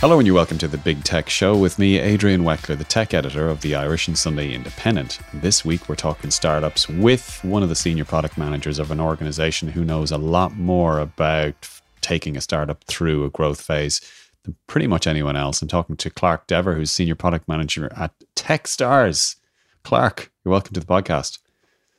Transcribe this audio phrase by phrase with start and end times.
[0.00, 3.12] Hello, and you're welcome to the Big Tech Show with me, Adrian Weckler, the tech
[3.12, 5.18] editor of the Irish and Sunday Independent.
[5.34, 9.68] This week, we're talking startups with one of the senior product managers of an organization
[9.68, 11.68] who knows a lot more about
[12.00, 14.00] taking a startup through a growth phase
[14.44, 15.60] than pretty much anyone else.
[15.60, 19.36] I'm talking to Clark Dever, who's senior product manager at Techstars.
[19.84, 21.40] Clark, you're welcome to the podcast.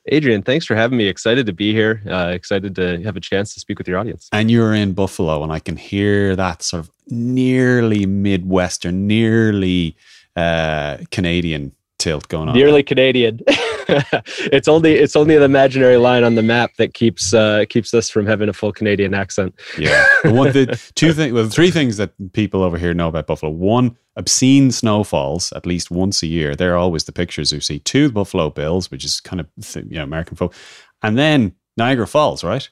[0.07, 1.07] Adrian, thanks for having me.
[1.07, 2.02] Excited to be here.
[2.09, 4.27] Uh, excited to have a chance to speak with your audience.
[4.31, 9.95] And you're in Buffalo, and I can hear that sort of nearly Midwestern, nearly
[10.35, 12.55] uh, Canadian tilt going on.
[12.55, 13.39] Nearly Canadian.
[13.47, 18.09] it's only it's only an imaginary line on the map that keeps uh, keeps us
[18.09, 19.53] from having a full Canadian accent.
[19.77, 20.05] Yeah.
[20.23, 23.52] The one, the two things, well, three things that people over here know about Buffalo.
[23.52, 26.55] One, obscene snowfalls at least once a year.
[26.55, 27.79] They're always the pictures you see.
[27.79, 30.55] Two, the Buffalo Bills, which is kind of you know American folk,
[31.03, 32.69] and then Niagara Falls, right?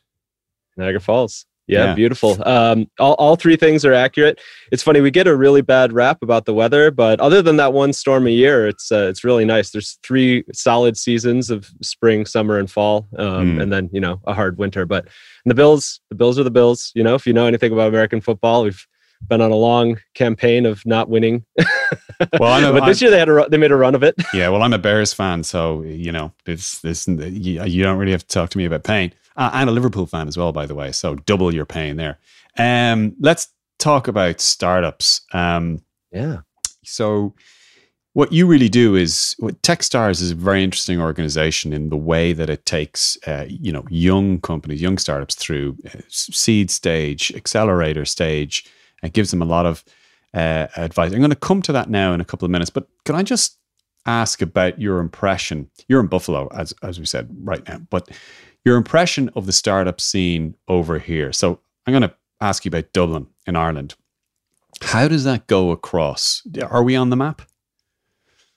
[0.77, 1.45] Niagara Falls.
[1.69, 1.93] Yeah, Yeah.
[1.93, 2.41] beautiful.
[2.47, 4.39] Um, all, all three things are accurate.
[4.71, 7.73] It's funny we get a really bad rap about the weather, but other than that
[7.73, 9.69] one storm a year, it's uh, it's really nice.
[9.69, 13.61] There's three solid seasons of spring, summer, and fall, um, Mm.
[13.61, 14.85] and then you know a hard winter.
[14.87, 15.07] But
[15.45, 16.91] the Bills, the Bills are the Bills.
[16.95, 18.85] You know, if you know anything about American football, we've
[19.27, 21.45] been on a long campaign of not winning.
[22.39, 24.15] Well, I know- but this year they had a they made a run of it.
[24.33, 27.07] Yeah, well, I'm a Bears fan, so you know, it's this.
[27.07, 30.27] You, don't really have to talk to me about pain, uh, and a Liverpool fan
[30.27, 30.91] as well, by the way.
[30.91, 32.17] So double your pain there.
[32.57, 33.47] Um, let's
[33.77, 35.21] talk about startups.
[35.33, 35.81] Um,
[36.11, 36.39] Yeah.
[36.83, 37.33] so
[38.13, 42.33] what you really do is what techstars is a very interesting organization in the way
[42.33, 48.03] that it takes uh, you know young companies young startups through uh, seed stage accelerator
[48.05, 48.65] stage
[49.01, 49.83] and gives them a lot of
[50.33, 52.87] uh, advice i'm going to come to that now in a couple of minutes but
[53.05, 53.57] can i just
[54.05, 58.09] ask about your impression you're in buffalo as, as we said right now but
[58.65, 62.91] your impression of the startup scene over here so i'm going to ask you about
[62.93, 63.95] dublin in ireland
[64.83, 67.41] how does that go across are we on the map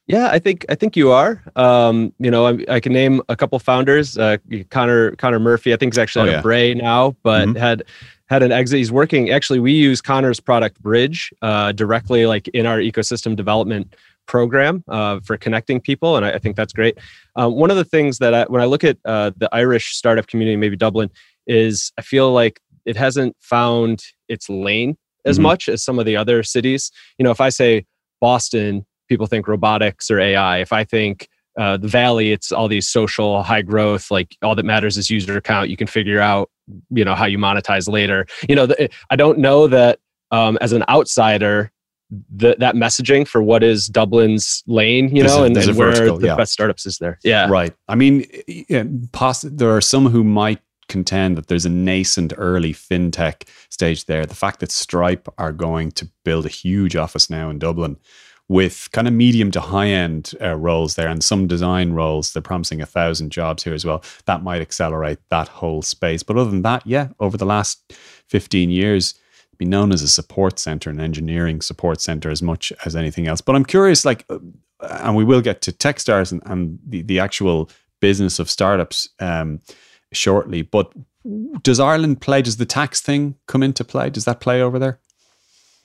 [0.07, 1.43] Yeah, I think I think you are.
[1.57, 4.19] Um, you know, I, I can name a couple founders.
[4.19, 4.37] Uh,
[4.69, 6.43] Connor Connor Murphy, I think, is actually Oh, at yeah.
[6.43, 7.57] Bray now, but Mhm.
[7.57, 7.85] had
[8.32, 8.78] had an exit.
[8.78, 9.31] He's working.
[9.31, 13.94] Actually, we use Connor's product Bridge uh, directly, like in our ecosystem development
[14.26, 16.97] program uh, for connecting people, and I, I think that's great.
[17.37, 20.26] Um, one of the things that I, when I look at uh, the Irish startup
[20.28, 21.10] community, maybe Dublin,
[21.47, 25.43] is I feel like it hasn't found its lane as Mhm.
[25.43, 26.91] much as some of the other cities.
[27.19, 27.84] You know, if I say
[28.20, 30.59] Boston, people think robotics or AI.
[30.59, 31.28] If I think
[31.59, 34.10] uh, the Valley, it's all these social high growth.
[34.10, 35.69] Like all that matters is user count.
[35.69, 36.49] You can figure out,
[36.91, 38.27] you know, how you monetize later.
[38.49, 39.99] You know, the, I don't know that
[40.31, 41.71] um, as an outsider,
[42.34, 45.93] the, that messaging for what is Dublin's lane, you There's know, a- and, and where
[45.93, 46.37] vertical, the yeah.
[46.37, 47.19] best startups is there.
[47.25, 47.75] Yeah, Right.
[47.88, 52.75] I mean, yeah, poss- there are some who might contend that there's a nascent early
[52.75, 54.27] fintech stage there.
[54.27, 57.97] The fact that Stripe are going to build a huge office now in Dublin
[58.49, 62.43] with kind of medium to high end uh, roles there and some design roles, they're
[62.43, 64.03] promising a thousand jobs here as well.
[64.27, 66.23] That might accelerate that whole space.
[66.23, 67.93] But other than that, yeah, over the last
[68.29, 69.15] 15 years,
[69.62, 73.41] been known as a support center, an engineering support center as much as anything else.
[73.41, 74.39] But I'm curious, like, uh,
[74.81, 79.61] and we will get to Techstars and, and the, the actual business of startups um,
[80.12, 80.62] shortly.
[80.62, 80.93] But
[81.62, 82.43] does Ireland play?
[82.43, 84.11] Does the tax thing come into play?
[84.11, 84.99] Does that play over there?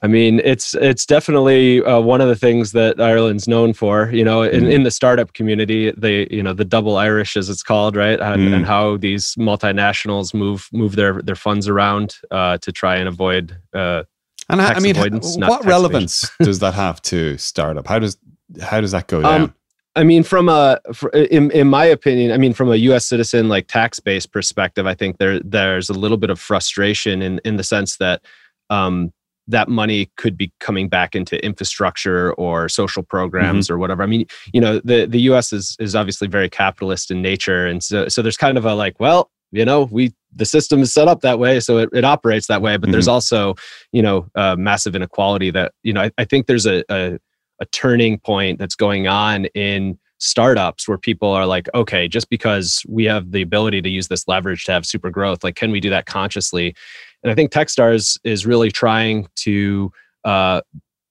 [0.03, 4.11] I mean, it's it's definitely uh, one of the things that Ireland's known for.
[4.11, 4.71] You know, in, Mm.
[4.71, 8.41] in the startup community, the you know the double Irish, as it's called, right, and,
[8.49, 8.53] Mm.
[8.57, 13.57] and how these multinationals move move their their funds around uh, to try and avoid.
[13.73, 14.03] Uh,
[14.49, 17.87] And I- I mean, what relevance does that have to startup?
[17.87, 18.17] How does
[18.61, 19.41] how does that go down?
[19.41, 19.53] Um,
[19.95, 20.79] I mean, from a
[21.13, 23.05] in in my opinion, I mean, from a U.S.
[23.07, 27.41] citizen like tax based perspective, I think there there's a little bit of frustration in
[27.43, 28.21] in the sense that
[28.69, 29.11] um,
[29.47, 33.75] that money could be coming back into infrastructure or social programs mm-hmm.
[33.75, 34.03] or whatever.
[34.03, 35.53] I mean, you know, the the U.S.
[35.53, 38.99] is is obviously very capitalist in nature, and so so there's kind of a like,
[38.99, 42.47] well, you know, we the system is set up that way, so it, it operates
[42.47, 42.77] that way.
[42.77, 42.91] But mm-hmm.
[42.93, 43.55] there's also,
[43.91, 44.27] you know,
[44.57, 46.01] massive inequality that you know.
[46.03, 47.19] I, I think there's a, a
[47.59, 52.83] a turning point that's going on in startups where people are like, okay, just because
[52.87, 55.79] we have the ability to use this leverage to have super growth, like, can we
[55.79, 56.75] do that consciously?
[57.23, 59.91] And I think Techstars is really trying to
[60.23, 60.61] uh,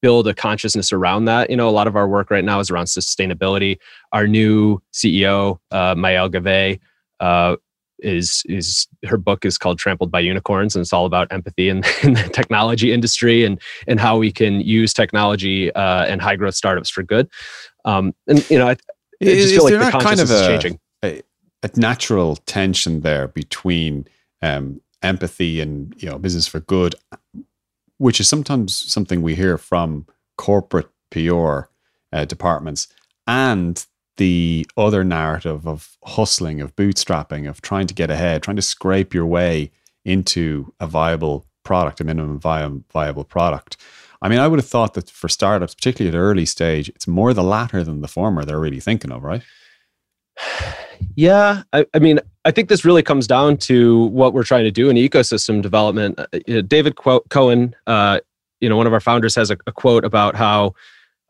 [0.03, 1.51] build a consciousness around that.
[1.51, 3.79] You know, a lot of our work right now is around sustainability.
[4.13, 6.81] Our new CEO, uh, Maëlle Gavet,
[7.21, 7.57] uh,
[8.01, 11.79] is is her book is called Trampled by Unicorns, and it's all about empathy in,
[12.03, 16.55] in the technology industry and and how we can use technology uh, and high growth
[16.55, 17.29] startups for good.
[17.85, 20.47] Um, and you know, I, I just feel like the consciousness kind of a, is
[20.47, 20.81] changing.
[21.05, 21.23] A,
[21.63, 24.07] a, natural tension there between
[24.43, 26.95] um, empathy and you know business for good,
[27.99, 30.07] which is sometimes something we hear from
[30.37, 31.61] corporate PR
[32.13, 32.89] uh, departments,
[33.27, 38.63] and the other narrative of hustling, of bootstrapping, of trying to get ahead, trying to
[38.63, 39.71] scrape your way
[40.05, 43.77] into a viable product, a minimum viable product.
[44.23, 47.35] I mean, I would have thought that for startups, particularly at early stage, it's more
[47.35, 49.43] the latter than the former they're really thinking of, right?
[51.17, 54.71] Yeah, I, I mean, I think this really comes down to what we're trying to
[54.71, 56.19] do in ecosystem development.
[56.19, 58.21] Uh, David Cohen, uh,
[58.61, 60.75] you know, one of our founders has a, a quote about how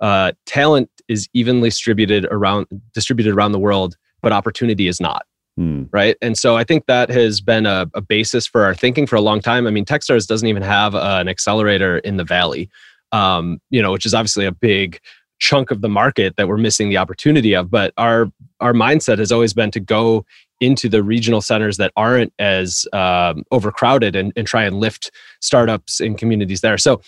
[0.00, 5.26] uh, talent is evenly distributed around distributed around the world, but opportunity is not.
[5.56, 5.84] Hmm.
[5.90, 6.16] Right.
[6.20, 9.22] And so I think that has been a, a, basis for our thinking for a
[9.22, 9.66] long time.
[9.66, 12.68] I mean, Techstars doesn't even have uh, an accelerator in the Valley,
[13.12, 15.00] um, you know, which is obviously a big
[15.38, 17.70] chunk of the market that we're missing the opportunity of.
[17.70, 18.30] But our
[18.60, 20.24] our mindset has always been to go
[20.60, 25.10] into the regional centers that aren't as um, overcrowded and, and try and lift
[25.40, 26.78] startups and communities there.
[26.78, 27.02] So,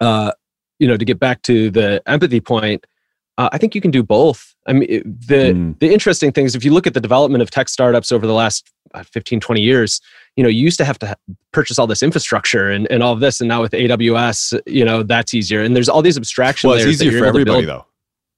[0.00, 0.32] uh,
[0.78, 2.84] you know, to get back to the empathy point,
[3.38, 4.54] uh, I think you can do both.
[4.66, 5.78] I mean, the mm.
[5.80, 8.34] the interesting thing is if you look at the development of tech startups over the
[8.34, 10.00] last Uh, 15, 20 years,
[10.36, 11.16] you know, you used to have to
[11.52, 13.40] purchase all this infrastructure and, and all of this.
[13.40, 15.62] And now with AWS, you know, that's easier.
[15.62, 17.86] And there's all these abstraction well, it's easier for everybody though.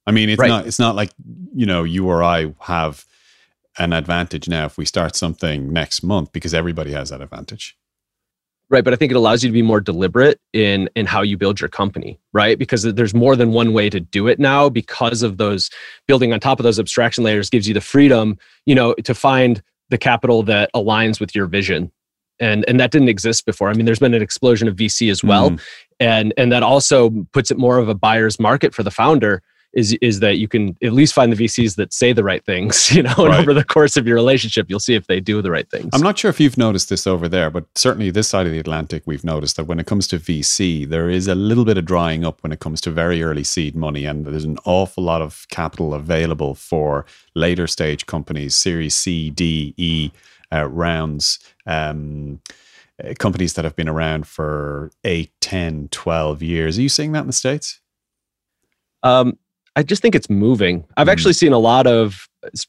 [0.06, 0.48] I mean, it's right.
[0.48, 1.10] not, it's not like,
[1.54, 3.06] you know, you or I have
[3.78, 7.76] an advantage now if we start something next month because everybody has that advantage
[8.70, 11.36] right but i think it allows you to be more deliberate in in how you
[11.36, 15.22] build your company right because there's more than one way to do it now because
[15.22, 15.70] of those
[16.06, 19.62] building on top of those abstraction layers gives you the freedom you know to find
[19.90, 21.90] the capital that aligns with your vision.
[22.40, 23.68] And and that didn't exist before.
[23.70, 25.50] I mean there's been an explosion of vc as well.
[25.50, 25.60] Mm.
[26.00, 29.42] and and that also puts it more of a buyer's market for the founder
[29.74, 32.90] is is that you can at least find the VCs that say the right things,
[32.94, 35.50] you know, and over the course of your relationship, you'll see if they do the
[35.50, 35.90] right things.
[35.92, 38.58] I'm not sure if you've noticed this over there, but certainly this side of the
[38.58, 41.84] Atlantic, we've noticed that when it comes to VC, there is a little bit of
[41.84, 45.22] drying up when it comes to very early seed money, and there's an awful lot
[45.22, 47.04] of capital available for
[47.34, 50.10] later stage companies, Series C, D, E
[50.52, 51.38] uh, rounds.
[51.66, 52.40] Um,
[53.02, 57.22] uh, companies that have been around for 8 10 12 years are you seeing that
[57.22, 57.80] in the states
[59.02, 59.36] um,
[59.76, 60.84] I just think it's moving.
[60.96, 61.12] I've mm.
[61.12, 62.28] actually seen a lot of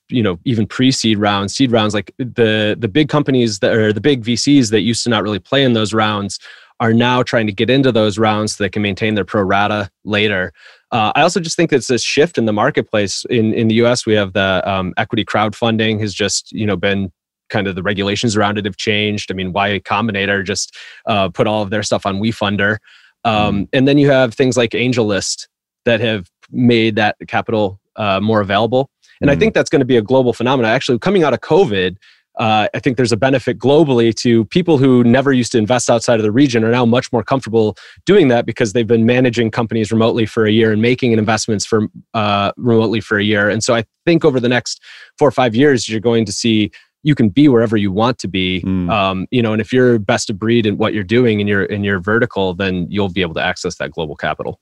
[0.10, 4.02] you know even pre-seed rounds, seed rounds like the the big companies that are the
[4.02, 6.40] big VCs that used to not really play in those rounds
[6.80, 9.90] are now trying to get into those rounds so they can maintain their pro rata
[10.04, 10.52] later.
[10.92, 13.26] Uh, I also just think it's a shift in the marketplace.
[13.30, 17.12] In in the U.S., we have the um, equity crowdfunding has just you know been
[17.50, 19.32] kind of the regulations around it have changed.
[19.32, 20.76] I mean, Y Combinator just
[21.06, 22.78] uh, put all of their stuff on WeFunder,
[23.24, 23.70] um, mm.
[23.74, 25.48] and then you have things like AngelList
[25.86, 28.90] that have made that capital uh, more available.
[29.22, 29.34] And mm.
[29.34, 30.72] I think that's going to be a global phenomenon.
[30.72, 31.98] Actually, coming out of COVID,
[32.38, 36.20] uh, I think there's a benefit globally to people who never used to invest outside
[36.20, 39.92] of the region are now much more comfortable doing that because they've been managing companies
[39.92, 43.50] remotely for a year and making investments for uh, remotely for a year.
[43.50, 44.82] And so I think over the next
[45.18, 46.72] four or five years, you're going to see
[47.06, 48.62] you can be wherever you want to be.
[48.62, 48.90] Mm.
[48.90, 51.64] Um, you know, and if you're best of breed in what you're doing in your
[51.64, 54.60] in your vertical, then you'll be able to access that global capital.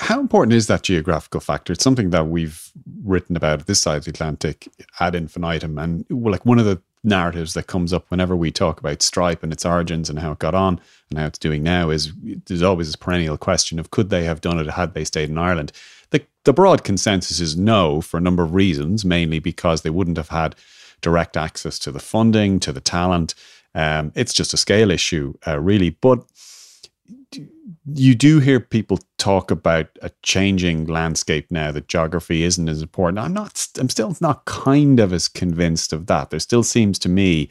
[0.00, 1.72] How important is that geographical factor?
[1.72, 2.70] It's something that we've
[3.04, 4.68] written about this side of the Atlantic
[4.98, 9.00] ad infinitum, and like one of the narratives that comes up whenever we talk about
[9.00, 10.80] Stripe and its origins and how it got on
[11.10, 12.12] and how it's doing now is
[12.46, 15.38] there's always this perennial question of could they have done it had they stayed in
[15.38, 15.70] Ireland.
[16.10, 20.16] The the broad consensus is no for a number of reasons, mainly because they wouldn't
[20.16, 20.56] have had
[21.00, 23.34] direct access to the funding, to the talent.
[23.74, 25.90] Um, it's just a scale issue, uh, really.
[25.90, 26.24] But
[27.94, 33.18] you do hear people talk about a changing landscape now that geography isn't as important.
[33.18, 33.66] I'm not.
[33.78, 36.30] I'm still not kind of as convinced of that.
[36.30, 37.50] There still seems to me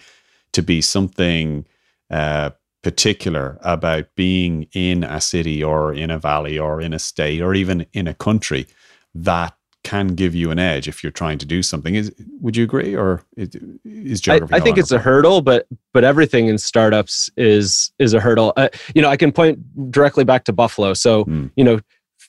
[0.54, 1.66] to be something
[2.10, 2.52] uh,
[2.84, 7.54] particular about being in a city or in a valley or in a state or
[7.54, 8.68] even in a country
[9.14, 11.96] that can give you an edge if you're trying to do something.
[11.96, 13.50] Is would you agree, or is,
[13.86, 14.54] is geography?
[14.54, 18.54] I, I think it's a hurdle, but but everything in startups is is a hurdle.
[18.58, 19.60] Uh, you know, I can point
[19.92, 20.94] directly back to Buffalo.
[20.94, 21.52] So mm.
[21.56, 21.80] you know.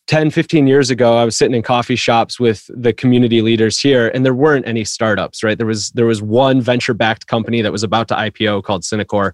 [0.06, 4.08] 10 15 years ago i was sitting in coffee shops with the community leaders here
[4.08, 7.72] and there weren't any startups right there was there was one venture backed company that
[7.72, 9.32] was about to ipo called Synacor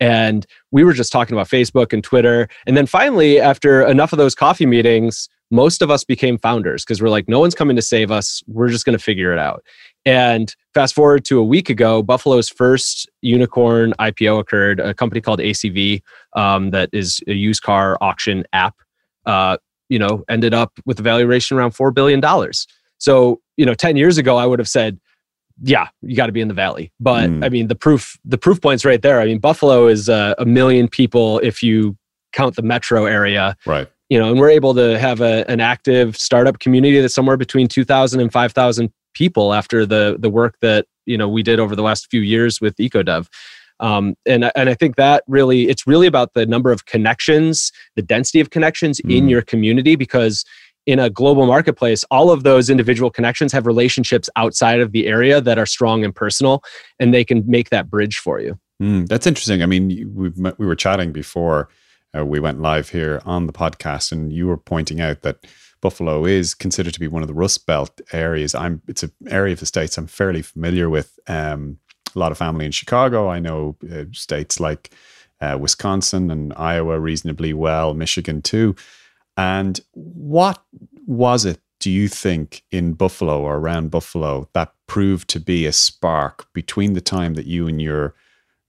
[0.00, 4.18] and we were just talking about facebook and twitter and then finally after enough of
[4.18, 7.82] those coffee meetings most of us became founders because we're like, no one's coming to
[7.82, 8.42] save us.
[8.46, 9.64] We're just going to figure it out.
[10.04, 14.80] And fast forward to a week ago, Buffalo's first unicorn IPO occurred.
[14.80, 16.02] A company called ACV,
[16.34, 18.76] um, that is a used car auction app,
[19.24, 19.56] uh,
[19.88, 22.66] you know, ended up with a valuation around four billion dollars.
[22.98, 24.98] So, you know, ten years ago, I would have said,
[25.62, 26.92] yeah, you got to be in the valley.
[27.00, 27.44] But mm.
[27.44, 29.20] I mean, the proof the proof points right there.
[29.20, 31.96] I mean, Buffalo is uh, a million people if you
[32.32, 33.56] count the metro area.
[33.66, 37.36] Right you know, and we're able to have a, an active startup community that's somewhere
[37.36, 41.74] between 2,000 and 5,000 people after the the work that you know we did over
[41.74, 43.26] the last few years with EcoDev.
[43.80, 48.02] Um, and and I think that really it's really about the number of connections, the
[48.02, 49.16] density of connections mm.
[49.16, 50.44] in your community because
[50.86, 55.40] in a global marketplace, all of those individual connections have relationships outside of the area
[55.40, 56.62] that are strong and personal,
[57.00, 58.56] and they can make that bridge for you.
[58.80, 59.62] Mm, that's interesting.
[59.62, 61.68] I mean, we we were chatting before
[62.16, 65.46] uh, we went live here on the podcast, and you were pointing out that
[65.80, 68.54] Buffalo is considered to be one of the Rust Belt areas.
[68.54, 71.18] I'm it's an area of the states I'm fairly familiar with.
[71.28, 71.78] Um,
[72.14, 73.28] a lot of family in Chicago.
[73.28, 74.90] I know uh, states like
[75.40, 78.74] uh, Wisconsin and Iowa reasonably well, Michigan too.
[79.36, 80.62] And what
[81.06, 85.72] was it, do you think, in Buffalo or around Buffalo that proved to be a
[85.72, 88.14] spark between the time that you and your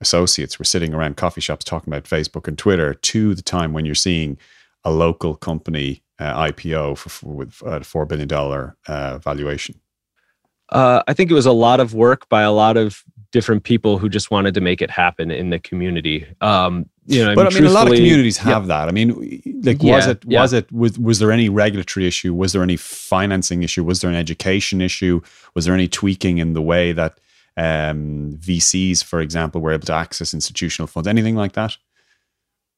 [0.01, 3.85] associates were sitting around coffee shops talking about Facebook and Twitter to the time when
[3.85, 4.37] you're seeing
[4.83, 9.79] a local company uh, IPO for, for with a four billion dollar uh, valuation?
[10.69, 13.97] Uh, I think it was a lot of work by a lot of different people
[13.97, 16.25] who just wanted to make it happen in the community.
[16.41, 18.67] Um, you know, but I mean, I mean a lot of communities have yeah.
[18.67, 18.89] that.
[18.89, 19.09] I mean,
[19.63, 20.59] like, was yeah, it was yeah.
[20.59, 22.33] it was was there any regulatory issue?
[22.33, 23.83] Was there any financing issue?
[23.83, 25.21] Was there an education issue?
[25.53, 27.19] Was there any tweaking in the way that
[27.57, 31.07] um, VCs, for example, were able to access institutional funds?
[31.07, 31.75] Anything like that?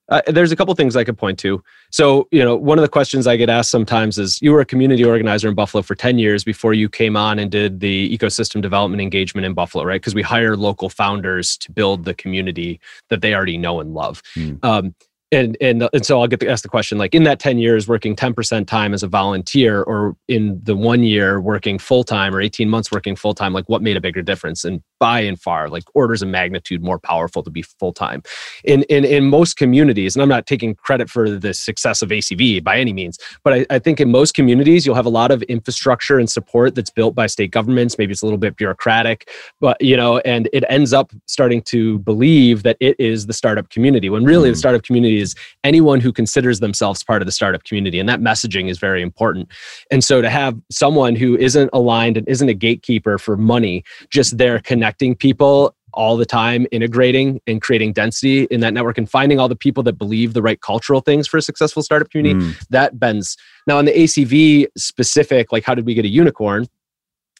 [0.09, 1.63] Uh, there's a couple things I could point to.
[1.91, 4.65] So, you know, one of the questions I get asked sometimes is you were a
[4.65, 8.61] community organizer in Buffalo for 10 years before you came on and did the ecosystem
[8.61, 10.01] development engagement in Buffalo, right?
[10.01, 14.23] Because we hire local founders to build the community that they already know and love.
[14.35, 14.63] Mm.
[14.63, 14.95] Um,
[15.31, 17.87] and and and so I'll get to ask the question like in that 10 years
[17.87, 22.41] working 10% time as a volunteer or in the one year working full time or
[22.41, 25.69] 18 months working full time like what made a bigger difference and by and far
[25.69, 28.23] like orders of magnitude more powerful to be full time
[28.63, 32.63] in in in most communities and I'm not taking credit for the success of ACV
[32.63, 35.43] by any means but I, I think in most communities you'll have a lot of
[35.43, 39.79] infrastructure and support that's built by state governments maybe it's a little bit bureaucratic but
[39.79, 44.09] you know and it ends up starting to believe that it is the startup community
[44.09, 44.53] when really mm.
[44.53, 44.59] the hmm.
[44.59, 47.99] startup community is anyone who considers themselves part of the startup community.
[47.99, 49.49] And that messaging is very important.
[49.91, 54.37] And so to have someone who isn't aligned and isn't a gatekeeper for money, just
[54.37, 59.39] there connecting people all the time integrating and creating density in that network and finding
[59.39, 62.67] all the people that believe the right cultural things for a successful startup community mm.
[62.69, 66.67] that bends now on the acv specific like how did we get a unicorn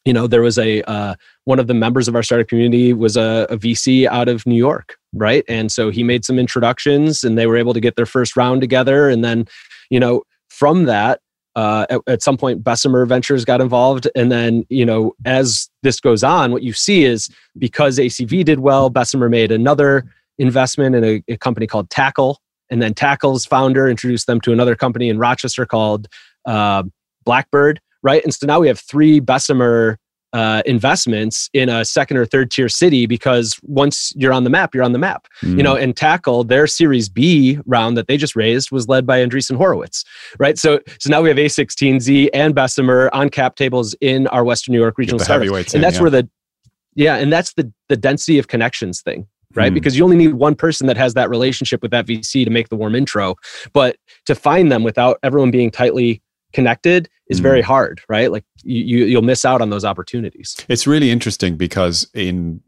[0.05, 3.17] you know there was a uh, one of the members of our startup community was
[3.17, 5.43] a, a, vc out of new york right?
[5.47, 8.61] And so he made some introductions and they were able to get their first round
[8.61, 9.09] together.
[9.09, 9.47] And then
[9.89, 11.21] you know from that
[11.55, 14.07] uh, at, at, some point bessemer ventures got involved.
[14.15, 18.59] And then you know as this goes on what you see is because acv did
[18.59, 20.05] well bessemer made another
[20.37, 22.39] investment in a, a company called tackle.
[22.71, 26.07] And then tackle's founder introduced them to another company in rochester called
[26.45, 26.83] uh,
[27.25, 28.23] blackbird right?
[28.23, 29.97] And so now we have three Bessemer
[30.33, 34.75] uh, investments in a second or third tier city because once you're on the map,
[34.75, 35.27] you're on the map.
[35.41, 35.57] Mm.
[35.57, 39.19] You know, and Tackle their Series B round that they just raised was led by
[39.19, 40.03] Andreessen Horowitz,
[40.37, 40.57] right?
[40.57, 44.79] So so now we have A16Z and Bessemer on cap tables in our Western New
[44.79, 46.01] York regional startups, and that's yeah.
[46.01, 46.29] where the
[46.95, 49.71] yeah, and that's the the density of connections thing right?
[49.71, 49.75] Mm.
[49.75, 52.69] Because you only need one person that has that relationship with that VC to make
[52.69, 53.35] the warm intro.
[53.73, 56.21] But to find them without everyone being tightly
[56.53, 57.43] connected is mm.
[57.43, 61.55] very hard right like you, you you'll miss out on those opportunities it's really interesting
[61.55, 62.61] because in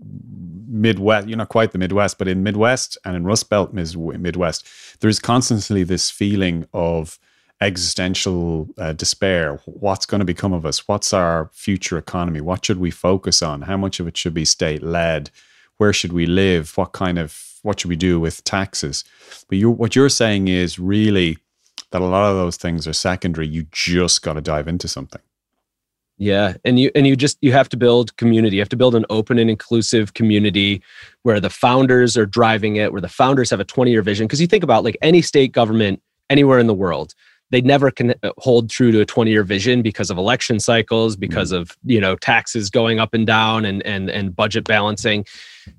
[0.72, 4.66] Midwest, you're not quite the Midwest, but in Midwest and in Rust Belt Midwest,
[5.02, 7.20] there's constantly this feeling of
[7.60, 9.62] existential uh, despair.
[9.66, 10.88] What's going to become of us?
[10.88, 12.42] What's our future economy?
[12.42, 13.64] What should we focus on?
[13.64, 15.30] How much of it should be state led?
[15.78, 16.76] Where should we live?
[16.78, 19.04] What kind of what should we do with taxes?
[19.48, 21.38] But you, what you're saying is really
[21.92, 23.48] that a lot of those things are secondary.
[23.48, 25.22] You just got to dive into something.
[26.18, 28.58] Yeah, and you and you just you have to build community.
[28.58, 30.84] You have to build an open and inclusive community
[31.24, 34.46] where the founders are driving it, where the founders have a 20-year vision because you
[34.46, 37.16] think about like any state government anywhere in the world,
[37.50, 41.52] they never can uh, hold true to a 20-year vision because of election cycles, because
[41.52, 41.64] mm-hmm.
[41.64, 45.26] of, you know, taxes going up and down and and and budget balancing.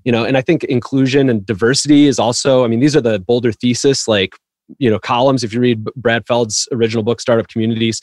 [0.04, 3.18] You know, and I think inclusion and diversity is also, I mean, these are the
[3.18, 4.36] bolder thesis like,
[4.78, 8.00] you know, columns if you read Brad Feld's original book Startup Communities,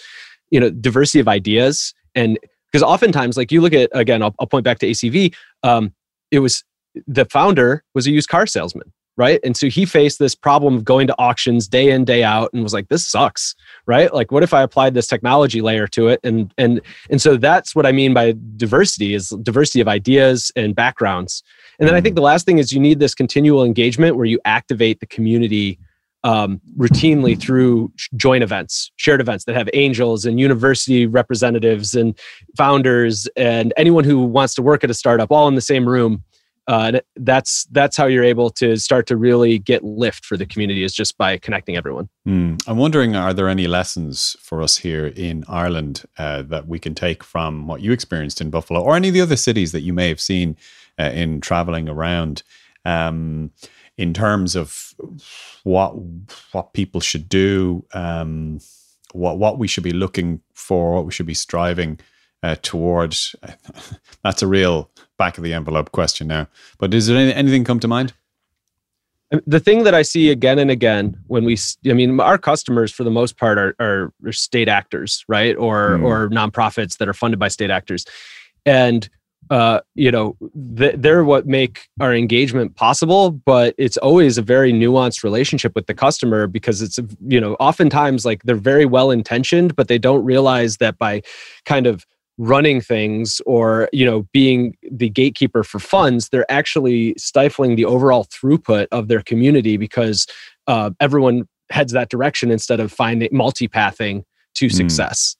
[0.50, 2.40] you know, diversity of ideas and
[2.72, 5.34] because oftentimes like you look at again I'll, I'll point back to acv
[5.64, 5.94] um,
[6.32, 6.64] it was
[7.08, 9.42] the founder was a used car salesman right?
[9.44, 12.64] And so he faced this problem of going to auctions day in day out and
[12.64, 13.54] was like this sucks
[13.86, 14.14] right?
[14.14, 16.22] Like what if i applied this technology layer to it?
[16.24, 20.74] And and and so that's what i mean by diversity is diversity of ideas and
[20.74, 21.44] backgrounds.
[21.80, 22.18] And then i think mm.
[22.18, 25.78] the last thing is you need this continual engagement where you activate the community
[26.24, 32.18] um, routinely through joint events, shared events that have angels and university representatives and
[32.58, 36.24] founders and anyone who wants to work at a startup all in the same room.
[36.68, 40.84] Uh, that's that's how you're able to start to really get lift for the community
[40.84, 42.08] is just by connecting everyone.
[42.28, 42.62] Mm.
[42.68, 46.94] I'm wondering, are there any lessons for us here in Ireland uh, that we can
[46.94, 49.94] take from what you experienced in Buffalo or any of the other cities that you
[49.94, 50.58] may have seen
[51.00, 52.44] uh, in traveling around?
[52.86, 53.50] Um,
[54.00, 54.94] in terms of
[55.63, 55.91] what
[56.53, 58.60] what people should do, um,
[59.12, 62.00] what what we should be looking for, what we should be striving
[62.41, 63.36] uh, towards.
[64.24, 66.48] That's a real back of the envelope question now.
[66.77, 68.13] But is there any, anything come to mind?
[69.46, 73.03] The thing that I see again and again when we, I mean, our customers for
[73.03, 76.03] the most part are, are, are state actors, right, or mm.
[76.06, 78.06] or nonprofits that are funded by state actors,
[78.65, 79.10] and
[79.50, 80.38] uh, you know,
[80.77, 83.32] th- they're what make our engagement possible.
[83.32, 88.25] But it's always a very nuanced relationship with the customer because it's, you know, oftentimes
[88.25, 91.22] like they're very well intentioned, but they don't realize that by
[91.66, 92.05] kind of
[92.40, 98.25] running things or you know being the gatekeeper for funds they're actually stifling the overall
[98.25, 100.25] throughput of their community because
[100.68, 104.24] uh, everyone heads that direction instead of finding multi-pathing
[104.55, 104.72] to mm.
[104.74, 105.35] success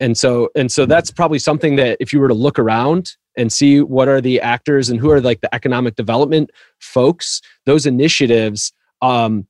[0.00, 3.50] and so and so that's probably something that if you were to look around and
[3.52, 7.40] see what are the actors and who are like the economic development folks.
[7.64, 9.46] Those initiatives um,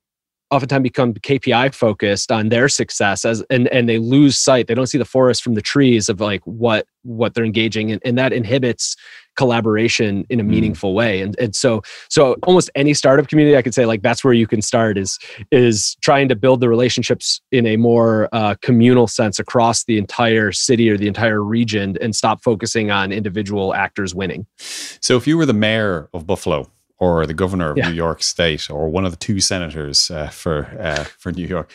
[0.50, 4.66] oftentimes become KPI focused on their success as and and they lose sight.
[4.66, 8.00] They don't see the forest from the trees of like what what they're engaging in,
[8.04, 8.96] and that inhibits
[9.36, 10.48] collaboration in a mm.
[10.48, 11.20] meaningful way.
[11.20, 14.46] And and so so almost any startup community, I could say like that's where you
[14.46, 15.18] can start is
[15.50, 20.52] is trying to build the relationships in a more uh, communal sense across the entire
[20.52, 24.46] city or the entire region, and stop focusing on individual actors winning.
[24.58, 27.88] So if you were the mayor of Buffalo or the governor of yeah.
[27.88, 31.72] New York State or one of the two senators uh, for uh, for New York.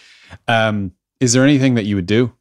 [0.48, 2.34] Um, is there anything that you would do?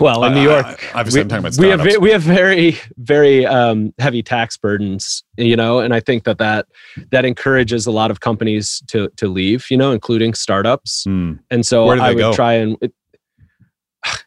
[0.00, 2.78] Well, in New York, uh, obviously, we, I'm talking about we have we have very
[2.96, 6.66] very um, heavy tax burdens, you know, and I think that that
[7.10, 11.04] that encourages a lot of companies to to leave, you know, including startups.
[11.06, 11.38] Mm.
[11.50, 12.32] And so I would go?
[12.32, 12.76] try and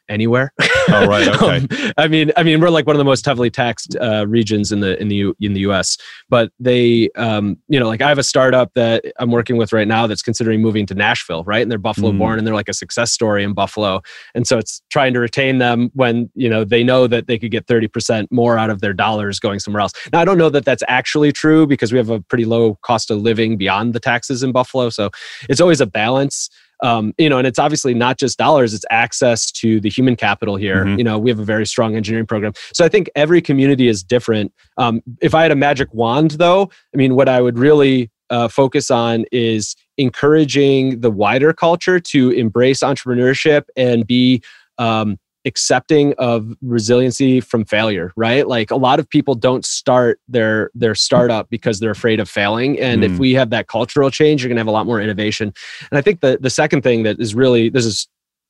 [0.09, 0.53] anywhere.
[0.89, 1.57] Oh right, okay.
[1.57, 4.71] um, I mean, I mean, we're like one of the most heavily taxed uh, regions
[4.71, 5.97] in the in the U, in the U.S.
[6.29, 9.87] But they, um, you know, like I have a startup that I'm working with right
[9.87, 11.61] now that's considering moving to Nashville, right?
[11.61, 12.17] And they're Buffalo mm.
[12.17, 14.01] born, and they're like a success story in Buffalo.
[14.35, 17.51] And so it's trying to retain them when you know they know that they could
[17.51, 19.93] get 30 percent more out of their dollars going somewhere else.
[20.11, 23.11] Now I don't know that that's actually true because we have a pretty low cost
[23.11, 25.09] of living beyond the taxes in Buffalo, so
[25.49, 26.49] it's always a balance
[26.81, 30.55] um, you know, and it's obviously not just dollars; it's access to the human capital
[30.55, 30.85] here.
[30.85, 30.97] Mm-hmm.
[30.97, 34.03] You know, we have a very strong engineering program, so I think every community is
[34.03, 34.53] different.
[34.77, 38.47] Um, if I had a magic wand, though, I mean, what I would really uh,
[38.47, 44.41] focus on is encouraging the wider culture to embrace entrepreneurship and be
[44.77, 48.47] um, accepting of resiliency from failure right?
[48.47, 52.79] Like a lot of people don't start their their startup because they're afraid of failing.
[52.79, 53.05] And mm.
[53.05, 55.53] if we have that cultural change you're going to have a lot more innovation.
[55.89, 58.07] And i think the the second thing that is really this is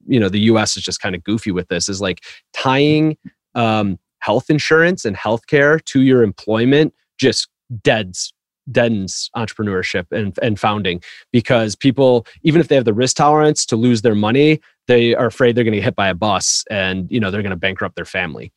[0.07, 2.23] you know the us is just kind of goofy with this is like
[2.53, 3.17] tying
[3.55, 7.47] um, health insurance and healthcare to your employment just
[7.83, 8.33] deads
[8.71, 11.01] deadens entrepreneurship and, and founding.
[11.31, 15.27] Because people even if they have the risk tolerance to lose their money they are
[15.27, 17.55] afraid they're going to get hit by a bus and you know they're going to
[17.55, 18.51] bankrupt their family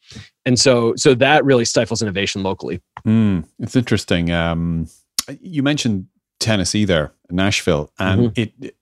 [0.45, 4.31] and so so that really stifles innovation locally Mm, it's interesting.
[4.31, 4.89] Um,
[5.41, 6.07] you mentioned
[6.41, 8.41] Tennessee there, Nashville, and Mm-hmm.
[8.65, 8.77] it.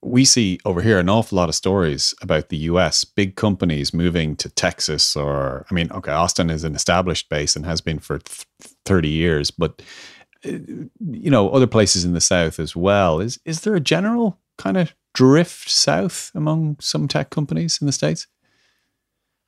[0.00, 3.04] We see over here an awful lot of stories about the U.S.
[3.04, 7.64] big companies moving to Texas, or I mean, okay, Austin is an established base and
[7.64, 8.44] has been for th-
[8.84, 9.80] thirty years, but
[10.44, 10.50] uh,
[11.00, 13.18] you know, other places in the South as well.
[13.18, 17.92] Is is there a general kind of drift south among some tech companies in the
[17.92, 18.26] states?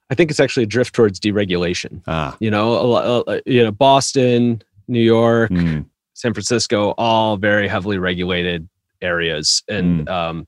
[0.09, 2.01] i think it's actually a drift towards deregulation.
[2.07, 7.37] Ah, you know a, lo- uh, you know boston new york mm, san francisco all
[7.37, 8.69] very heavily regulated
[9.03, 9.63] areas.
[9.69, 10.47] And um,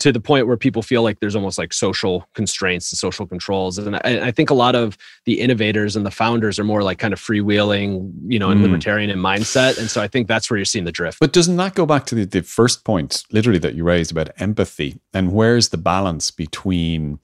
[0.00, 3.78] to the point where people feel like there's almost like social constraints and social controls
[3.78, 6.98] and I, I think a lot of the innovators and the founders are more like
[6.98, 8.64] kind of freewheeling you know and Mm.
[8.64, 11.56] libertarian in mindset and so i think that's where you're seeing the drift But doesn't
[11.56, 15.00] that go back to the, the first point, literally, that you raised about empathy?
[15.12, 17.18] And where's the balance between,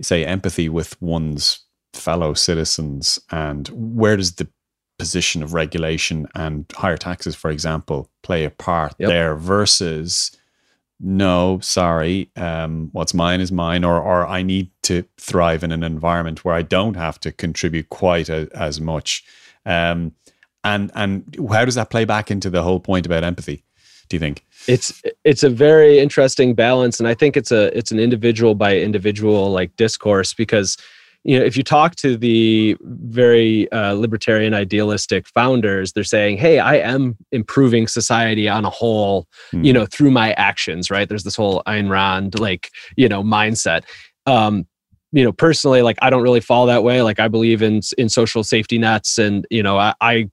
[0.00, 1.60] say, empathy with one's
[1.92, 4.48] fellow citizens and where does the
[4.98, 9.08] position of regulation and higher taxes, for example, play a part Yep.
[9.08, 10.30] there versus
[11.04, 15.82] no, sorry, um, what's mine is mine, or or I need to thrive in an
[15.82, 19.24] environment where I don't have to contribute quite a, as much.
[19.66, 20.12] Um,
[20.64, 23.64] and and how does that play back into the whole point about empathy?
[24.08, 24.44] Do you think?
[24.66, 28.76] it's it's a very interesting balance and i think it's a it's an individual by
[28.76, 30.76] individual like discourse because
[31.24, 36.58] you know if you talk to the very uh, libertarian idealistic founders they're saying hey
[36.58, 39.64] i am improving society on a whole Hmm.
[39.64, 41.08] you know through my actions right?
[41.08, 43.84] There's this whole Ayn Rand like you know mindset.
[44.26, 44.66] Um
[45.12, 47.02] you know personally like i don't really fall that way.
[47.02, 50.30] Like i believe in in social safety nets and you know i, I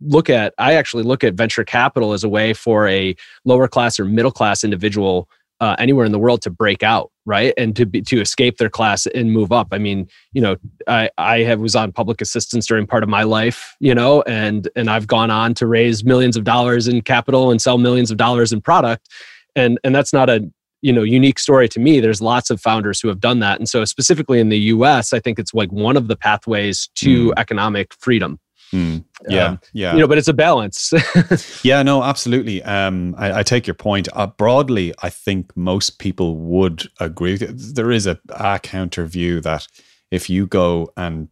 [0.00, 3.98] look at i actually look at venture capital as a way for a lower class
[4.00, 5.28] or middle class individual
[5.60, 7.54] uh, anywhere in the world to break out right?
[7.56, 9.68] And to be to escape their class and move up.
[9.72, 13.22] I mean you know i i have was on public assistance during part of my
[13.22, 17.50] life you know and and i've gone on to raise millions of dollars in capital
[17.50, 19.08] and sell millions of dollars in product.
[19.56, 20.48] And and that's not a
[20.82, 22.00] you know unique story to me.
[22.00, 23.58] There's lots of founders who have done that.
[23.58, 27.32] And so specifically in the us i think it's like one of the pathways to
[27.36, 28.38] economic freedom
[28.74, 28.96] Hmm.
[29.28, 30.92] Yeah, Um, yeah, you know but it's a balance
[31.62, 31.80] yeah.
[31.84, 32.60] No, absolutely.
[32.64, 34.08] Um, I, I take your point.
[34.12, 37.36] Uh, broadly, I think most people would agree.
[37.36, 39.68] There is a, a counter view that
[40.10, 41.28] if you go and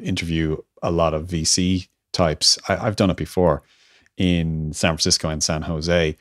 [0.00, 3.64] interview a lot of VC types, I, I've done it before
[4.16, 6.16] in San Francisco and San Jose.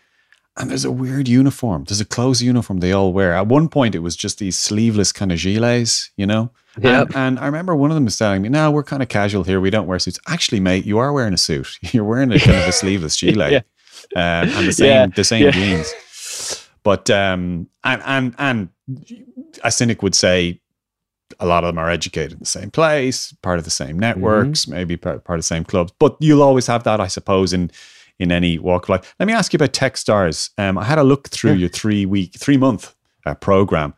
[0.57, 1.83] And there's a weird uniform.
[1.83, 3.33] There's a clothes uniform they all wear.
[3.33, 6.49] At one point, it was just these sleeveless kind of gilets, you know?
[6.81, 7.07] Yep.
[7.09, 9.43] And, and I remember one of them was telling me, "No, we're kind of casual
[9.43, 9.59] here.
[9.61, 11.77] We don't wear suits." Actually, mate, you are wearing a suit.
[11.93, 13.59] You're wearing a kind of a sleeveless gilet, Yeah.
[14.41, 15.05] um, and the same Yeah.
[15.07, 15.51] the same Yeah.
[15.51, 15.93] jeans.
[16.83, 18.69] But um, and and and
[19.63, 20.59] a cynic would say
[21.39, 24.67] a lot of them are educated in the same place, part of the same networks,
[24.67, 25.93] maybe part, part of the same clubs.
[25.97, 27.71] But you'll always have that, I suppose, in
[28.19, 29.15] in any walk of life.
[29.19, 30.51] Let me ask you about TechStars.
[30.57, 33.93] Um, I had a look through your three week, three month uh, program,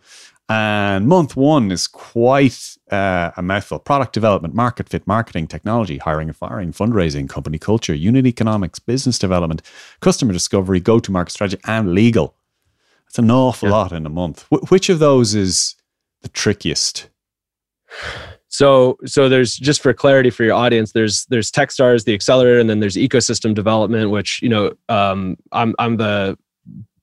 [0.50, 6.30] and month one is quite uh, a mouthful: product development, market fit, marketing, technology, hiring
[6.30, 9.62] and firing, fundraising, company culture, unit economics, business development,
[10.00, 12.36] customer discovery, go to market strategy, and legal.
[13.06, 14.46] That's an awful lot in a month.
[14.50, 15.76] Wh- which of those is
[16.22, 17.10] the trickiest?
[18.50, 22.70] So so there's just for clarity for your audience, there's there's Techstars, the accelerator, and
[22.70, 26.38] then there's ecosystem development, which you know um, I'm I'm the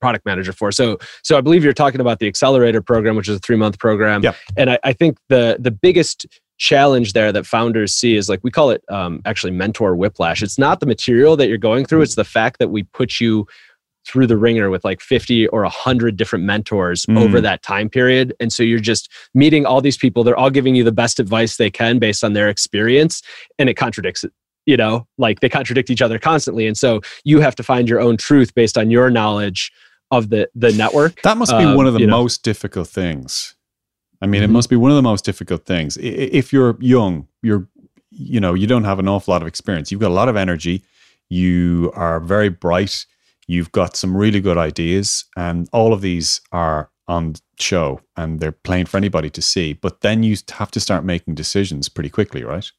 [0.00, 0.72] product manager for.
[0.72, 3.78] So so I believe you're talking about the accelerator program, which is a three month
[3.78, 4.22] program.
[4.22, 4.35] Yeah.
[4.57, 6.26] And I, I think the the biggest
[6.57, 10.42] challenge there that founders see is like we call it um, actually mentor whiplash.
[10.42, 13.46] It's not the material that you're going through; it's the fact that we put you
[14.06, 17.18] through the ringer with like 50 or 100 different mentors Mm.
[17.18, 20.74] over that time period and so you're just meeting all these people they're all giving
[20.74, 23.22] you the best advice they can based on their experience
[23.58, 24.32] and it contradicts it
[24.66, 28.00] you know like they contradict each other constantly and so you have to find your
[28.00, 29.70] own truth based on your knowledge
[30.10, 32.18] of the the network That must be Um, one of the you know.
[32.18, 33.54] most difficult things.
[34.22, 34.52] I mean, it Mhm.
[34.52, 35.96] must be one of the most difficult things.
[35.98, 37.66] If you're young, you're,
[38.10, 39.90] you know, you don't have an awful lot of experience.
[39.90, 40.82] You've got a lot of energy.
[41.28, 43.04] You are very bright.
[43.46, 48.50] You've got some really good ideas, and all of these are on show and they're
[48.52, 49.74] plain for anybody to see.
[49.74, 52.70] But then you have to start making decisions pretty quickly, right?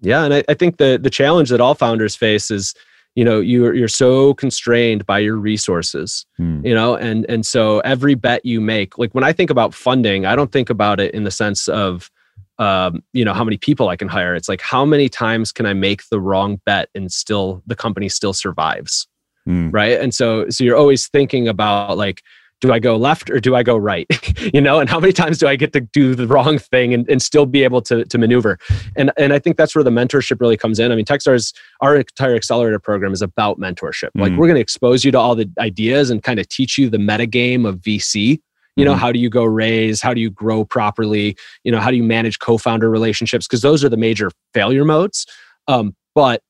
[0.00, 2.74] Yeah, and I, I think the the challenge that all founders face is,
[3.14, 6.66] you know, you're you're so constrained by your resources, Hmm.
[6.66, 10.26] you know, and and so every bet you make, like when I think about funding,
[10.26, 12.10] I don't think about it in the sense of,
[12.58, 14.34] um, you know, how many people I can hire.
[14.34, 18.08] It's like how many times can I make the wrong bet and still the company
[18.08, 19.06] still survives,
[19.46, 19.70] Hmm.
[19.70, 20.00] right?
[20.00, 22.22] And so so you're always thinking about like
[22.62, 24.06] do I go left or do I go right?
[24.54, 27.06] you know, and how many times do I get to do the wrong thing and,
[27.10, 28.56] and still be able to, to maneuver?
[28.96, 30.92] And, and I think that's where the mentorship really comes in.
[30.92, 34.10] I mean, Techstars, our entire accelerator program is about mentorship.
[34.16, 34.20] Mm.
[34.20, 36.88] Like we're going to expose you to all the ideas and kind of teach you
[36.88, 38.40] the meta game of VC.
[38.76, 39.00] You know, mm-hmm.
[39.00, 40.00] how do you go raise?
[40.00, 41.36] How do you grow properly?
[41.64, 43.46] You know, how do you manage co-founder relationships?
[43.46, 45.26] Because those are the major failure modes.
[45.68, 46.42] Um, but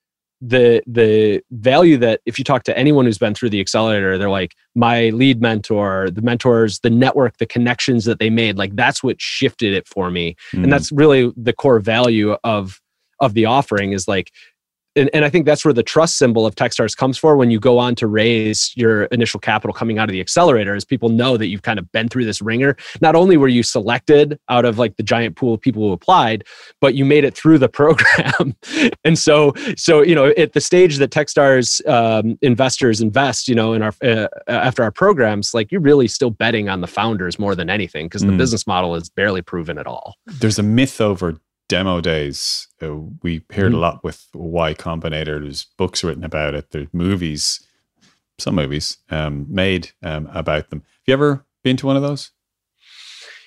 [0.44, 4.28] the the value that if you talk to anyone who's been through the accelerator they're
[4.28, 9.05] like my lead mentor the mentors the network the connections that they made like that's
[9.05, 10.64] what shifted it for me mm.
[10.64, 12.81] and that's really the core value of
[13.20, 14.33] of the offering is like
[14.96, 17.59] and, and I think that's where the trust symbol of Techstars comes for when you
[17.59, 21.37] go on to raise your initial capital coming out of the accelerator is people know
[21.37, 22.76] that you've kind of been through this ringer.
[23.00, 26.44] Not only were you selected out of like the giant pool of people who applied,
[26.81, 28.57] but you made it through the program.
[29.05, 33.72] and so, so, you know, at the stage that Techstars um, investors invest, you know,
[33.72, 37.55] in our, uh, after our programs, like you're really still betting on the founders more
[37.55, 38.31] than anything because mm.
[38.31, 40.16] the business model is barely proven at all.
[40.26, 41.38] There's a myth over
[41.72, 43.76] demo days, uh, we heard mm.
[43.76, 45.40] a lot with Y Combinator.
[45.40, 46.70] There's books written about it.
[46.70, 47.66] There's movies,
[48.38, 50.80] some movies um, made um, about them.
[50.80, 52.30] Have you ever been to one of those?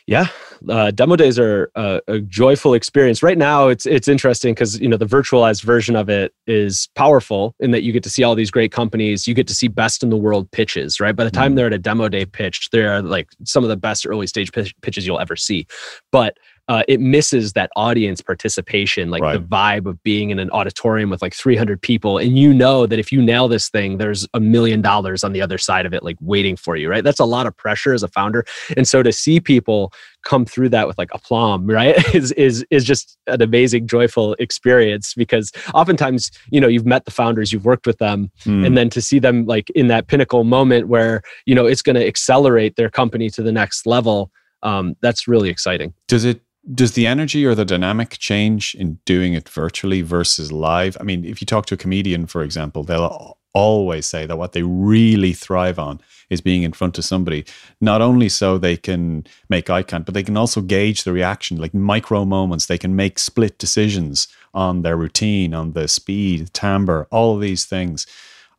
[0.07, 0.29] Yeah,
[0.69, 3.21] uh, demo days are a, a, joyful experience.
[3.21, 7.56] Right now, it's it's interesting because you know the virtualized version of it is powerful
[7.60, 9.28] in that you get to see all these great companies.
[9.28, 10.99] You get to see best in the world pitches.
[10.99, 11.56] Right by the time mm.
[11.56, 14.51] they're at a demo day pitch, they're like some of the best early stage
[14.82, 15.67] pitches you'll ever see.
[16.12, 19.34] But uh, it misses that audience participation, like right.
[19.34, 22.17] the vibe of being in an auditorium with like 300 people.
[22.17, 25.41] And you know that if you nail this thing, there's a million dollars on the
[25.41, 27.04] other side of it, like waiting for you, right?
[27.04, 28.45] That's a lot of pressure as a founder.
[28.75, 29.93] And so to see people
[30.25, 35.13] come through that with like aplomb, right, is, is, is just an amazing, joyful experience
[35.13, 38.65] because oftentimes, you know, you've met the founders, you've worked with them, mm.
[38.65, 41.95] and then to see them like in that pinnacle moment where, you know, it's going
[41.95, 44.31] to accelerate their company to the next level.
[44.63, 45.93] Um, that's really exciting.
[46.07, 46.41] Does it
[46.73, 50.97] does the energy or the dynamic change in doing it virtually versus live?
[50.99, 54.51] I mean, if you talk to a comedian, for example, they'll always say that what
[54.51, 57.45] they really thrive on is being in front of somebody,
[57.81, 61.57] not only so they can make eye contact, but they can also gauge the reaction,
[61.57, 62.65] like micro moments.
[62.65, 67.65] They can make split decisions on their routine, on the speed, timbre, all of these
[67.65, 68.05] things.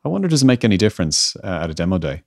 [0.03, 2.23] I wonder, does it make any difference uh, at a demo day?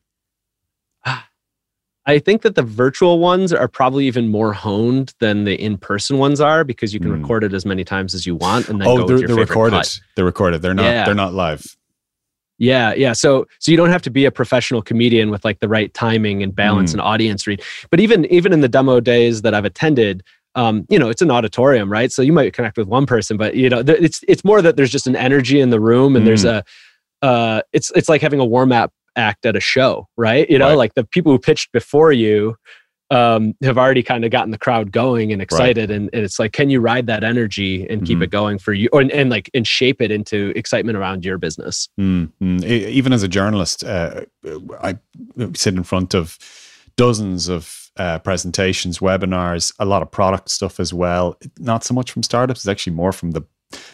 [2.06, 6.40] I think that the virtual ones are probably even more honed than the in-person ones
[6.40, 7.20] are because you can mm.
[7.20, 9.76] record it as many times as you want and then oh, they're, they're recorded.
[9.76, 10.00] Cut.
[10.16, 10.62] They're recorded.
[10.62, 10.84] They're not.
[10.84, 11.04] Yeah.
[11.04, 11.76] They're not live.
[12.60, 13.14] Yeah, yeah.
[13.14, 16.42] So so you don't have to be a professional comedian with like the right timing
[16.42, 16.94] and balance mm.
[16.94, 17.62] and audience read.
[17.90, 20.22] But even even in the demo days that I've attended,
[20.54, 22.12] um, you know, it's an auditorium, right?
[22.12, 24.90] So you might connect with one person, but you know, it's it's more that there's
[24.92, 26.26] just an energy in the room and mm.
[26.26, 26.62] there's a
[27.22, 30.48] uh, it's it's like having a warm up act at a show, right?
[30.50, 30.76] You know, right.
[30.76, 32.56] like the people who pitched before you
[33.10, 35.96] um, have already kind of gotten the crowd going and excited, right.
[35.96, 38.06] and, and, it's like, can you ride that energy and mm-hmm.
[38.06, 41.24] keep it going for you, or, and, and, like and shape it into excitement around
[41.24, 41.88] your business?
[41.98, 42.64] Mm-hmm.
[42.64, 44.22] Even as a journalist, uh,
[44.80, 44.98] I
[45.54, 46.38] sit in front of
[46.96, 51.36] dozens of uh, presentations, webinars, a lot of product stuff as well.
[51.58, 53.42] Not so much from startups; it's actually more from the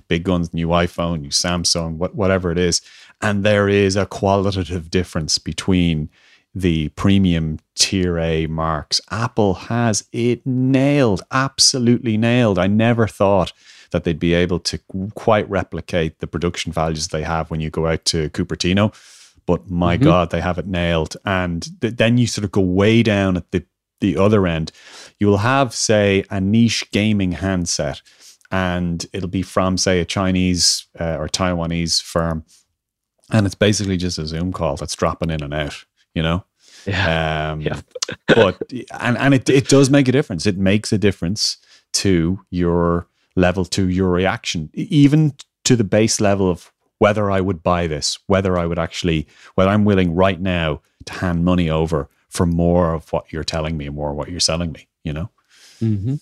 [0.08, 2.82] big guns, new iPhone, new Samsung, what, whatever it is.
[3.22, 6.10] And there is a qualitative difference between
[6.56, 8.98] the premium tier A marks.
[9.10, 12.58] Apple has it nailed, absolutely nailed.
[12.58, 13.52] I never thought
[13.90, 14.78] that they'd be able to
[15.14, 18.94] quite replicate the production values they have when you go out to Cupertino.
[19.44, 20.04] But my mm-hmm.
[20.04, 21.18] God, they have it nailed.
[21.26, 23.62] And th- then you sort of go way down at the,
[24.00, 24.72] the other end.
[25.20, 28.00] You'll have, say, a niche gaming handset,
[28.50, 32.46] and it'll be from, say, a Chinese uh, or Taiwanese firm
[33.30, 35.84] and it's basically just a Zoom call that's dropping in and out.
[36.16, 36.44] You know.
[36.86, 37.52] Yeah.
[37.52, 37.80] Um, yeah.
[38.28, 38.60] but
[38.98, 40.46] and and it it does make a difference.
[40.46, 41.58] It makes a difference
[41.92, 47.62] to your level, to your reaction, even to the base level of whether I would
[47.62, 52.08] buy this, whether I would actually, whether I'm willing right now to hand money over
[52.30, 54.88] for more of what you're telling me and more of what you're selling me.
[55.04, 55.30] You know.
[55.82, 56.14] Mm-hmm.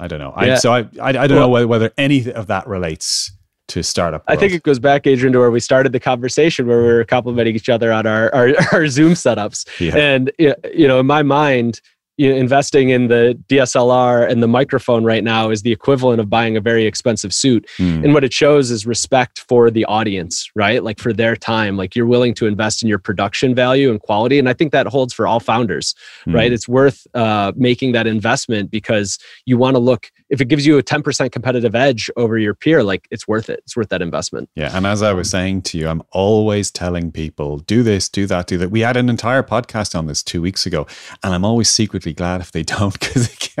[0.00, 0.34] I don't know.
[0.36, 0.54] Yeah.
[0.54, 3.32] I, so I, I, I don't well, know whether, whether any of that relates
[3.68, 4.24] to startup.
[4.26, 7.04] I think it goes back, Adrian, to where we started the conversation, where we were
[7.04, 9.68] complimenting each other on our our, our Zoom setups.
[9.80, 9.96] Yeah.
[9.96, 11.80] And you know, in my mind,
[12.18, 16.28] you know, investing in the DSLR and the microphone right now is the equivalent of
[16.28, 17.64] buying a very expensive suit.
[17.78, 18.04] Mm.
[18.04, 20.82] And what it shows is respect for the audience, right?
[20.82, 24.40] Like for their time, like you're willing to invest in your production value and quality.
[24.40, 25.94] And I think that holds for all founders,
[26.26, 26.34] mm.
[26.34, 26.52] right?
[26.52, 30.78] It's worth uh, making that investment because you want to look if it gives you
[30.78, 33.60] a 10% competitive edge over your peer, like it's worth it.
[33.60, 34.50] It's worth that investment.
[34.54, 34.76] Yeah.
[34.76, 38.46] And as I was saying to you, I'm always telling people do this, do that,
[38.46, 38.70] do that.
[38.70, 40.86] We had an entire podcast on this two weeks ago,
[41.22, 43.52] and I'm always secretly glad if they don't because it,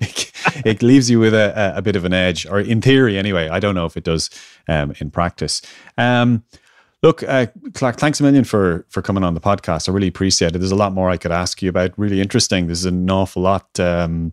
[0.00, 0.32] it,
[0.64, 3.48] it, leaves you with a, a, bit of an edge, or in theory anyway.
[3.48, 4.30] I don't know if it does
[4.68, 5.62] um, in practice.
[5.98, 6.44] Um,
[7.02, 9.88] Look, uh, Clark, thanks a million for for coming on the podcast.
[9.88, 10.58] I really appreciate it.
[10.58, 11.96] There's a lot more I could ask you about.
[11.98, 12.66] Really interesting.
[12.66, 14.32] There's an awful lot um,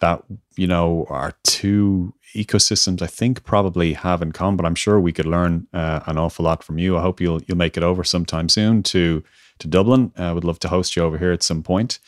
[0.00, 0.22] that
[0.56, 4.56] you know our two ecosystems I think probably have in common.
[4.56, 6.96] But I'm sure we could learn uh, an awful lot from you.
[6.96, 9.22] I hope you'll you'll make it over sometime soon to
[9.58, 10.12] to Dublin.
[10.16, 11.98] I uh, would love to host you over here at some point.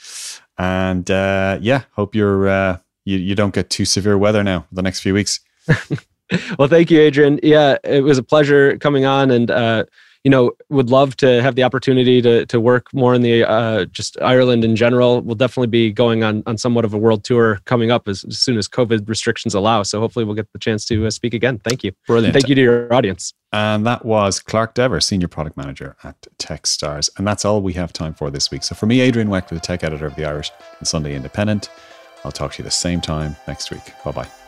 [0.59, 4.83] And uh, yeah, hope you're uh, you you don't get too severe weather now the
[4.83, 5.40] next few weeks.
[6.59, 7.40] well, thank you, Adrian.
[7.42, 9.85] Yeah, it was a pleasure coming on, and uh,
[10.25, 13.87] you know, would love to have the opportunity to to work more in the uh,
[13.87, 15.23] just Ireland in general.
[15.23, 18.39] We'll definitely be going on on somewhat of a world tour coming up as, as
[18.39, 19.83] soon as COVID restrictions allow.
[19.83, 21.59] So hopefully, we'll get the chance to uh, speak again.
[21.59, 21.93] Thank you.
[22.07, 22.35] Brilliant.
[22.35, 23.33] And thank you to your audience.
[23.53, 27.11] And that was Clark Dever, Senior Product Manager at Techstars.
[27.17, 28.63] And that's all we have time for this week.
[28.63, 31.69] So for me, Adrian Weck, the tech editor of the Irish and Sunday Independent,
[32.25, 33.93] I'll talk to you the same time next week.
[34.05, 34.39] Bye bye.